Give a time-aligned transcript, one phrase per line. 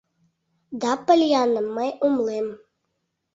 [0.81, 2.47] —Да, Поллианна, мый умылем.